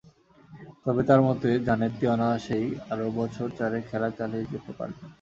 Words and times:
তবে 0.85 1.01
তাঁর 1.07 1.21
মতে 1.27 1.49
জানেত্তি 1.67 2.05
অনায়াসেই 2.07 2.67
আরও 2.91 3.05
বছর 3.19 3.47
চারেক 3.57 3.83
খেলা 3.89 4.09
চালিয়ে 4.17 4.49
যেতে 4.51 4.71
পারবেন। 4.77 5.05